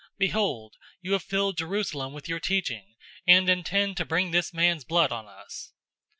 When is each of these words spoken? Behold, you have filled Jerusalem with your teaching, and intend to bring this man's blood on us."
Behold, 0.17 0.77
you 1.03 1.11
have 1.13 1.21
filled 1.21 1.59
Jerusalem 1.59 2.11
with 2.11 2.27
your 2.27 2.39
teaching, 2.39 2.95
and 3.27 3.47
intend 3.47 3.97
to 3.97 4.03
bring 4.05 4.31
this 4.31 4.51
man's 4.51 4.83
blood 4.83 5.11
on 5.11 5.27
us." 5.27 5.73